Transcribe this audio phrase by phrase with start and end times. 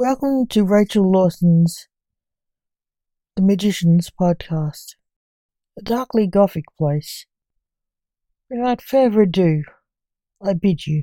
[0.00, 1.88] Welcome to Rachel Lawson's
[3.34, 4.94] The Magicians podcast,
[5.76, 7.26] a darkly gothic place.
[8.48, 9.64] Without further ado,
[10.40, 11.02] I bid you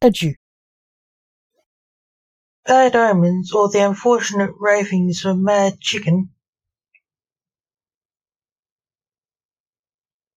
[0.00, 0.36] adieu.
[2.64, 6.30] Bad Omens or the Unfortunate Ravings of a Mad Chicken.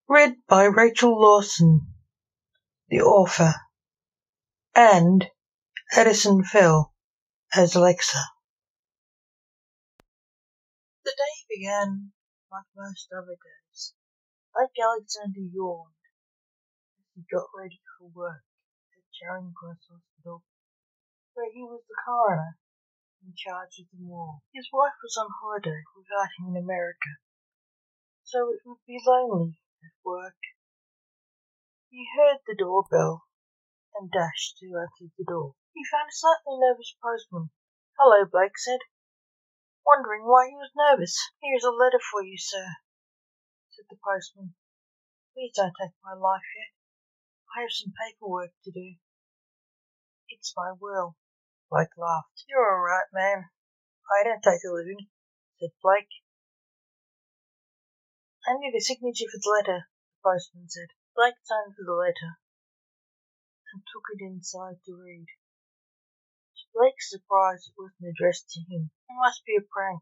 [0.09, 1.81] Read by Rachel Lawson,
[2.89, 3.53] the author,
[4.73, 5.27] and
[5.95, 6.94] Addison Fell
[7.55, 8.19] as Alexa.
[11.07, 12.11] The day began
[12.51, 13.95] like most other days.
[14.51, 15.95] Blake Alexander yawned
[16.99, 18.43] as he got ready for work
[18.91, 20.43] at Charing Cross Hospital,
[21.31, 22.59] where he was the coroner
[23.23, 24.43] in charge of the morgue.
[24.51, 27.23] His wife was on holiday without him in America,
[28.23, 30.35] so it would be lonely at work.
[31.87, 33.23] He heard the doorbell
[33.95, 35.55] and dashed to answer the door.
[35.71, 37.51] He found a slightly nervous postman.
[37.95, 38.83] Hello, Blake said,
[39.87, 41.15] wondering why he was nervous.
[41.39, 42.75] Here's a letter for you, sir,
[43.71, 44.55] said the postman.
[45.33, 46.75] Please don't take my life yet.
[47.55, 48.99] I have some paperwork to do.
[50.27, 51.15] It's my will.
[51.71, 52.43] Blake laughed.
[52.47, 53.47] You're all right, man.
[54.11, 55.07] I don't take a living,
[55.59, 56.11] said Blake.
[58.47, 60.91] I need a signature for the letter, the postman said.
[61.15, 62.37] Blake signed for the letter
[63.75, 65.27] and took it inside to read.
[65.27, 68.87] To Blake's surprise, it wasn't addressed to him.
[69.11, 70.01] It must be a prank,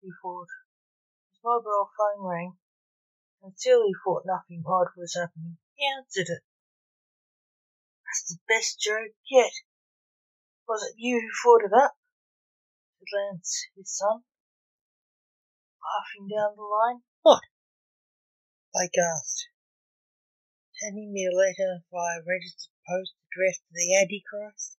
[0.00, 0.46] he thought.
[1.34, 2.54] His mobile phone rang,
[3.42, 5.58] and still he thought nothing odd was happening.
[5.74, 6.46] He answered it.
[8.06, 9.52] That's the best joke yet.
[10.68, 11.98] Was it you who thought it up?
[12.98, 14.22] said Lance, his son,
[15.82, 17.02] laughing down the line.
[17.22, 17.42] What?
[18.72, 19.48] Blake asked,
[20.80, 24.78] sending me a letter via registered post addressed to the Antichrist.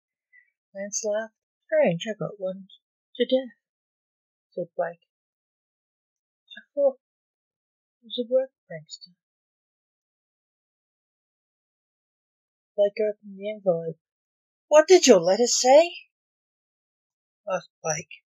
[0.74, 1.34] Lance laughed.
[1.66, 2.68] Strange, I got one
[3.16, 3.54] to death,
[4.52, 5.04] said Blake.
[6.56, 6.98] I thought
[8.00, 9.12] it was a work prankster.
[12.76, 13.98] Blake opened the envelope.
[14.68, 15.92] What did your letter say?
[17.50, 18.22] asked Blake.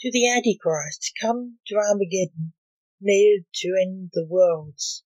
[0.00, 2.54] To the Antichrist, come to Armageddon,
[3.00, 5.04] needed to end the worlds,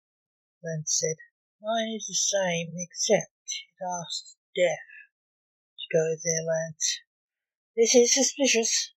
[0.63, 1.17] Lance said.
[1.63, 4.89] Mine is the same, except it asks death
[5.77, 7.01] to go there, Lance.
[7.77, 8.95] This is suspicious,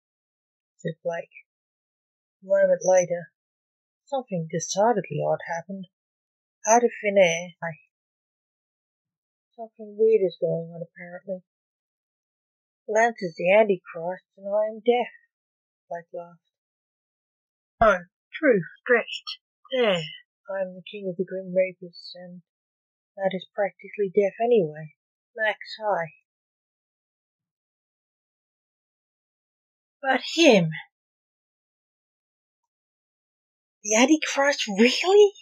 [0.78, 1.44] said Blake.
[2.42, 3.34] A moment later,
[4.06, 5.88] something decidedly odd happened.
[6.66, 7.76] Out of thin air, I...
[9.58, 11.44] Something weird is going on, apparently.
[12.88, 15.12] Lance is the Antichrist, and I am Death,
[15.90, 16.40] Blake laughed.
[17.82, 19.40] Oh, true, stretched.
[19.70, 20.02] There.
[20.50, 22.42] I am the king of the Grim Reapers, and
[23.18, 24.94] that is practically deaf anyway.
[25.36, 26.14] Max high.
[30.02, 30.70] But him.
[33.84, 35.34] The Antichrist, really?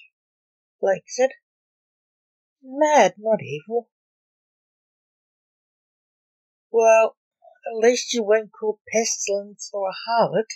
[0.79, 1.29] Blake said.
[2.63, 3.89] Mad, not evil.
[6.71, 7.15] Well,
[7.67, 10.47] at least you weren't called pestilence or a harlot,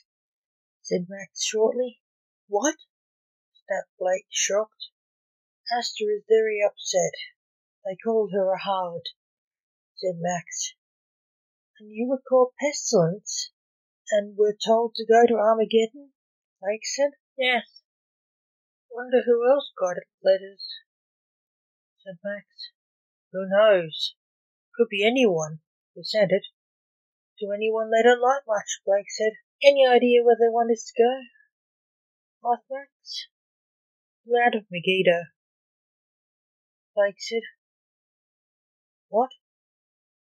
[0.82, 2.00] said Max shortly.
[2.47, 2.76] What?
[3.66, 4.90] snapped Blake, shocked.
[5.72, 7.14] Astra is very upset.
[7.84, 9.09] They called her a harlot,
[9.96, 10.76] said Max.
[11.80, 13.52] And you were called pestilence,
[14.12, 16.14] and were told to go to Armageddon?
[16.62, 17.12] Blake said.
[17.38, 17.81] Yes.
[18.92, 20.64] Wonder who else got it, letters,
[22.00, 22.46] said Max.
[23.34, 24.16] Who knows?
[24.76, 25.62] Could be anyone
[25.96, 26.46] who sent it.
[27.40, 29.34] To anyone they don't like much, Blake said.
[29.64, 32.52] Any idea where they want us to go?
[32.53, 33.28] asked Max.
[34.46, 35.26] Out of Megiddo,
[36.96, 37.42] Blake said.
[39.10, 39.32] What?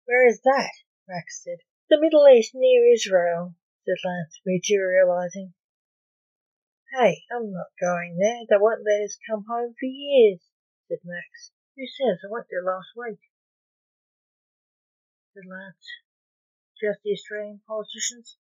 [0.06, 0.72] Where is that?
[1.08, 1.58] Max said.
[1.90, 5.54] The Middle East near Israel, said Lance, materializing.
[6.96, 8.46] Hey, I'm not going there.
[8.48, 10.40] They won't let us come home for years,
[10.88, 11.52] said Max.
[11.76, 13.20] Who says I went there last week?
[15.34, 15.88] said Lance.
[16.80, 18.38] Just the Australian politicians.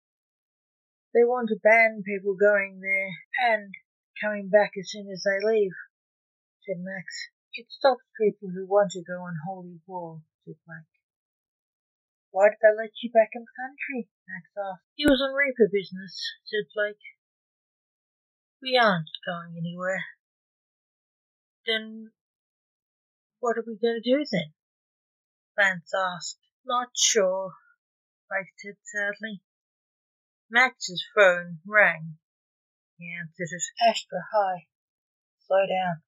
[1.15, 3.11] They want to ban people going there
[3.53, 3.75] and
[4.21, 5.73] coming back as soon as they leave,
[6.67, 7.29] said Max.
[7.59, 10.95] It stops people who want to go on holy war, said Blake.
[12.31, 14.09] Why did they let you back in the country?
[14.29, 14.87] Max asked.
[14.95, 17.03] He was on reaper business, said Blake.
[18.63, 20.05] We aren't going anywhere.
[21.67, 22.13] Then
[23.41, 24.55] what are we going to do then?
[25.59, 26.39] Lance asked.
[26.65, 27.55] Not sure,
[28.31, 29.43] Blake said sadly.
[30.49, 32.19] Max's phone rang.
[32.99, 33.91] He answered it.
[33.91, 34.69] Astra, hi.
[35.45, 36.03] Slow down.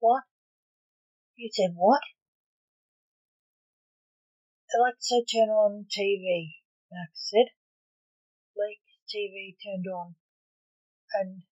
[0.00, 0.22] What?
[1.38, 2.02] You said what?
[4.74, 6.58] Alexa, turn on TV,
[6.90, 7.54] Max said.
[8.58, 10.16] Blake's TV turned on,
[11.14, 11.42] and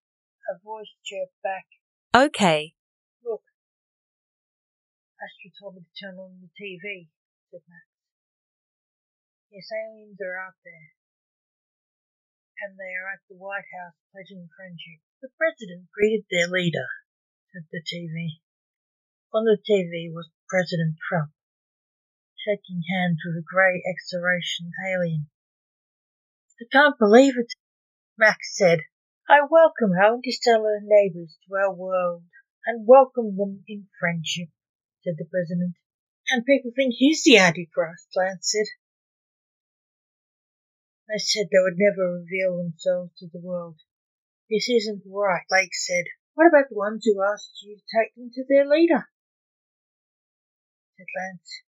[0.51, 1.67] a voice chirped back,
[2.17, 2.75] Okay.
[3.23, 3.47] Look,
[5.23, 7.07] Astra told me to turn on the TV,
[7.53, 7.87] said Max.
[9.55, 10.99] Yes, aliens are out there,
[12.59, 14.99] and they are at the White House pledging friendship.
[15.23, 16.91] The president greeted their leader,
[17.55, 18.43] said the TV.
[19.35, 21.33] On the TV was President Trump,
[22.39, 25.29] shaking hands with a grey X-Ration alien.
[26.61, 27.53] I can't believe it,
[28.17, 28.81] Max said.
[29.29, 32.23] I welcome our interstellar neighbours to our world
[32.65, 34.49] and welcome them in friendship,
[35.03, 35.75] said the president.
[36.31, 38.67] And people think he's the Antichrist, Lance said.
[41.09, 43.81] They said they would never reveal themselves to the world.
[44.49, 46.05] This isn't right, Blake said.
[46.35, 49.09] What about the ones who asked you to take them to their leader?
[50.97, 51.63] Said Lance.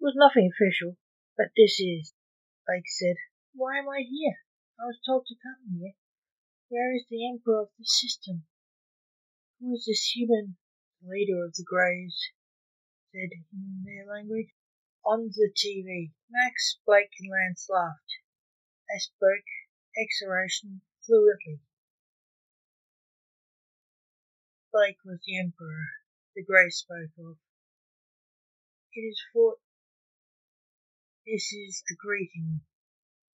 [0.00, 0.96] It was nothing official,
[1.36, 2.14] but this is,
[2.66, 3.16] Blake said.
[3.54, 4.40] Why am I here?
[4.80, 5.92] I was told to come here.
[6.68, 8.46] Where is the Emperor of the system?
[9.60, 10.56] Who is this human?
[11.02, 12.32] Leader of the Greys
[13.12, 14.48] said in their language.
[15.04, 18.18] On the TV, Max, Blake, and Lance laughed.
[18.88, 19.46] They spoke
[19.96, 21.60] X-Ration fluently.
[24.78, 25.90] Blake was the Emperor
[26.36, 27.34] the Grey spoke of.
[28.92, 29.56] It is for
[31.26, 32.60] this is a greeting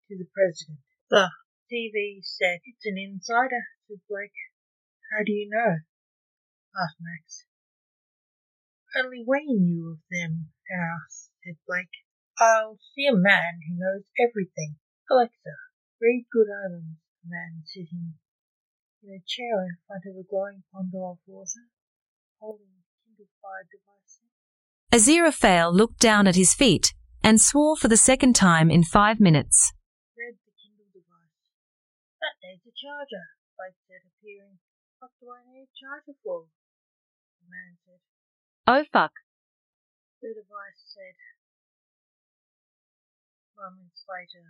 [0.08, 0.80] to the President.
[1.10, 1.28] The
[1.68, 4.32] TV said it's an insider, said Blake.
[5.12, 5.84] How do you know?
[6.80, 7.44] asked Max.
[8.96, 11.92] Only Wayne knew of them, asked said Blake.
[12.40, 14.78] I'll see a man who knows everything.
[15.12, 15.60] Alexa,
[16.00, 18.14] read Good Omens, the man sitting
[19.04, 21.68] in a chair in front of a glowing pond of water,
[22.40, 24.24] holding a Kindle Fire device.
[24.96, 29.74] Aziraphale looked down at his feet and swore for the second time in five minutes.
[30.16, 31.36] Read the Kindle device.
[32.24, 34.60] That needs a charger, Blake said, appearing.
[35.00, 36.48] What do I need a charger for?
[37.44, 38.00] The man said.
[38.68, 39.12] Oh fuck.
[40.24, 41.20] The device said.
[43.60, 44.48] Moments later,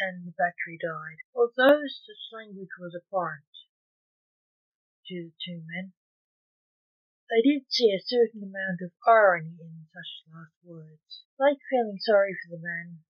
[0.00, 1.20] and the battery died.
[1.36, 3.44] Although such language was abhorrent
[5.06, 5.92] to the two men,
[7.28, 11.22] they did see a certain amount of irony in such last words.
[11.38, 13.04] Blake feeling sorry for the man,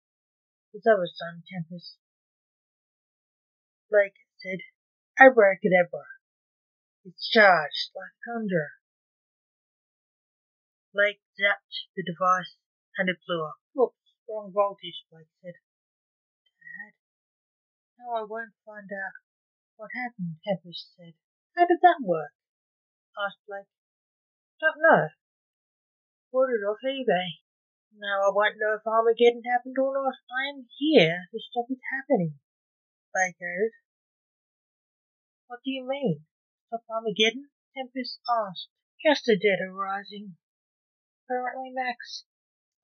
[0.72, 1.98] his other son, Tempest.
[3.90, 4.58] Blake said,
[5.20, 6.04] Abracadabra.
[7.04, 8.78] It's charged like conjurer.
[10.92, 12.56] Blake zapped the device
[12.98, 13.56] and it blew up.
[13.72, 15.54] Whoops, wrong voltage, Blake said.
[17.98, 19.18] Now I won't find out
[19.76, 21.14] what happened, Tempest said.
[21.56, 22.30] How did that work?
[23.18, 23.66] asked Blake.
[24.60, 25.08] Don't know.
[26.32, 27.42] Bought it off eBay.
[27.98, 30.14] Now I won't know if Armageddon happened or not.
[30.30, 32.38] I am here to stop it happening,
[33.12, 33.72] Blake added.
[35.48, 36.26] What do you mean?
[36.68, 37.50] Stop Armageddon?
[37.74, 38.68] Tempest asked.
[39.02, 40.36] Just a dead arising.
[41.24, 42.24] Apparently, Max,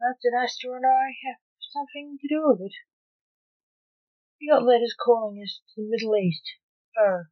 [0.00, 2.74] that's an Astra and I have something to do with it.
[4.40, 6.42] We got letters calling us to the Middle East.
[6.98, 7.24] Oh.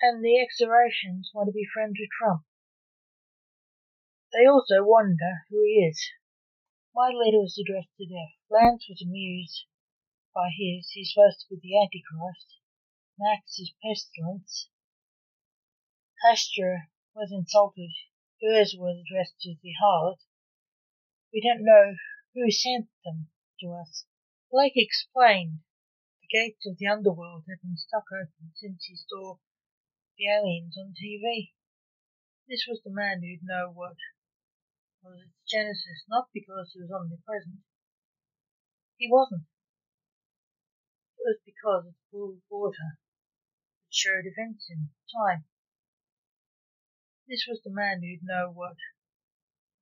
[0.00, 2.42] And the X-Ratians want to be friends with Trump.
[4.32, 6.00] They also wonder who he is.
[6.94, 8.34] My letter was addressed to Death.
[8.50, 9.66] Lance was amused
[10.34, 10.90] by his.
[10.90, 12.58] He's supposed to be the Antichrist.
[13.18, 14.70] Max is Pestilence.
[16.28, 17.92] Astra was insulted.
[18.42, 20.20] Hers was addressed to the harlot.
[21.32, 21.96] We don't know
[22.34, 23.28] who sent them
[23.60, 24.06] to us.
[24.50, 25.60] Blake explained
[26.32, 29.36] gates of the underworld had been stuck open since he saw
[30.16, 31.52] the aliens on TV.
[32.48, 34.00] This was the man who'd know what
[35.04, 37.60] was its genesis, not because he was omnipresent.
[38.96, 39.44] He wasn't.
[41.20, 42.96] It was because of the pool of water
[43.84, 45.44] that showed events in time.
[47.28, 48.80] This was the man who'd know what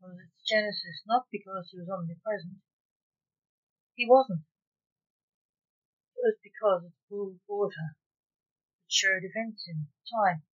[0.03, 2.59] was its genesis, not because he was omnipresent.
[3.95, 4.50] He wasn't.
[6.21, 10.45] Was because of the pool of water that showed events in time.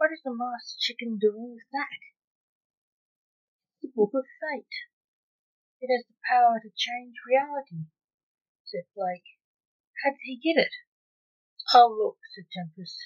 [0.00, 2.00] What is the master chicken doing with that?
[3.82, 4.72] The book of fate.
[5.84, 7.92] It has the power to change reality,
[8.64, 9.28] said Blake.
[10.00, 10.72] How did he get it?
[11.74, 12.96] Oh, look, said Tempest.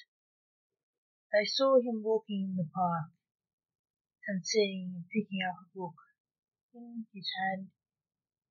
[1.33, 3.11] They saw him walking in the park
[4.27, 5.99] and seeing him picking up a book.
[6.73, 7.71] In his hand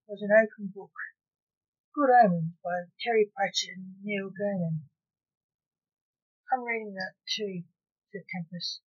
[0.07, 0.93] was an open book,
[1.95, 4.91] Good Omens by Terry Pratchett and Neil Gaiman.
[6.51, 7.63] I'm reading that too,
[8.11, 8.83] said Tempest.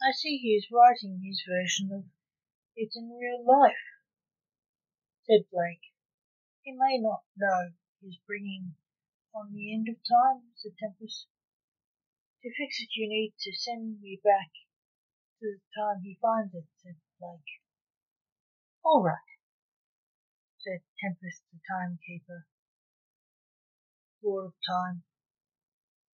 [0.00, 2.08] I see he is writing his version of
[2.76, 3.84] it in real life,
[5.28, 5.92] said Blake.
[6.62, 8.76] He may not know he's bringing
[9.34, 11.26] on the end of time, said Tempest.
[12.40, 14.48] To fix it you need to send me back
[15.40, 17.60] to the time he finds it, said Blake.
[18.82, 19.35] All right,
[20.66, 22.42] said Tempest the timekeeper,
[24.20, 25.04] Lord of Time.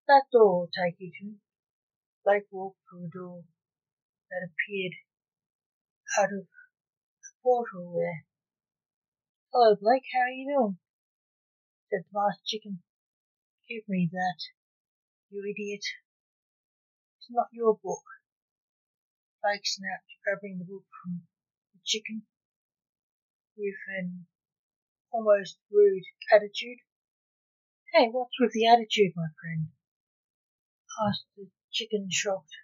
[0.07, 1.41] That door will take you to.
[2.23, 3.45] Blake walked through a door
[4.29, 4.93] that appeared
[6.21, 8.29] out of a portal there.
[9.55, 10.77] Hello, Blake, how are you doing?
[11.89, 12.83] said the masked chicken.
[13.71, 14.41] Give me that,
[15.31, 15.85] you idiot.
[17.17, 18.05] It's not your book.
[19.41, 21.23] Blake snapped, grabbing the book from
[21.73, 22.27] the chicken
[23.57, 24.27] with an
[25.13, 26.05] almost rude
[26.35, 26.79] attitude.
[27.93, 29.69] Hey, what's with the attitude, my friend?
[31.07, 32.55] asked the chicken, shocked.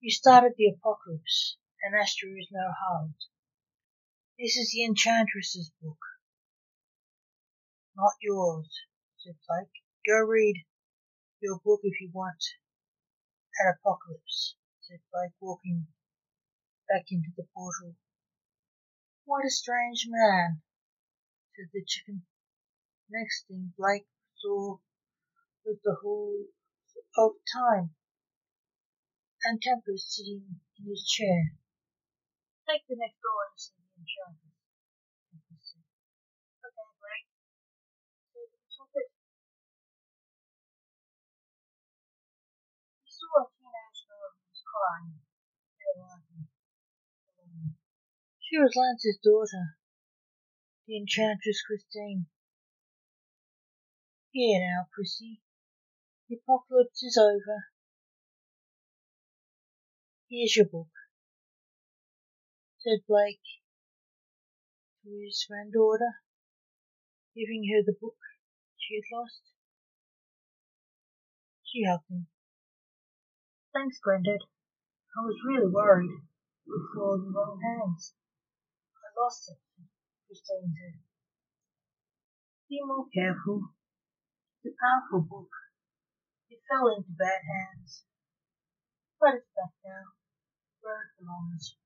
[0.00, 3.14] You started the apocalypse, and Astra is no harlot.
[4.38, 5.98] This is the Enchantress's book.
[7.96, 8.70] Not yours,
[9.18, 9.82] said Blake.
[10.06, 10.64] Go read
[11.40, 12.44] your book if you want.
[13.58, 15.88] An apocalypse, said Blake, walking
[16.88, 17.96] back into the portal.
[19.24, 20.62] What a strange man,
[21.66, 22.22] the chicken.
[23.10, 24.06] Next thing Blake
[24.38, 24.78] saw
[25.64, 26.46] was the whole
[27.16, 27.96] of time,
[29.44, 31.56] and Tempest sitting in his chair.
[32.68, 35.82] Take the next door and see the said.
[36.62, 37.28] Okay, Blake.
[38.30, 39.08] Say the trumpet.
[43.02, 45.16] He saw a teenage girl who was crying.
[48.48, 49.77] She was Lance's daughter,
[50.88, 52.26] the enchantress Christine.
[54.32, 55.42] Here now, Chrissy.
[56.28, 57.68] The apocalypse is over.
[60.30, 60.92] Here's your book,
[62.78, 63.40] said Blake
[65.04, 66.20] to his granddaughter,
[67.34, 68.16] giving her the book
[68.76, 69.40] she had lost.
[71.64, 72.26] She hugged him.
[73.74, 74.40] Thanks, Granddad.
[75.16, 78.14] I was really worried it would fall in the wrong hands.
[78.96, 79.58] I lost it,
[80.30, 81.00] Said.
[82.68, 83.74] Be more careful.
[84.62, 85.50] It's a powerful book.
[86.50, 88.04] It fell into bad hands.
[89.20, 90.12] But it's back now,
[90.82, 91.76] where it belongs,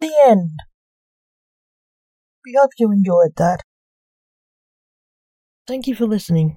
[0.00, 0.60] The end.
[2.44, 3.62] We hope you enjoyed that.
[5.66, 6.56] Thank you for listening.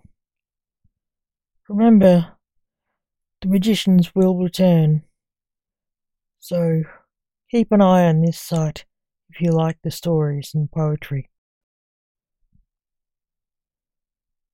[1.68, 2.38] Remember,
[3.42, 5.04] the magicians will return.
[6.40, 6.84] So,
[7.52, 8.86] keep an eye on this site
[9.30, 11.30] if you like the stories and poetry.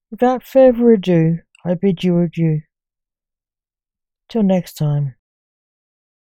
[0.09, 2.61] Without further ado, I bid you adieu.
[4.29, 5.15] Till next time.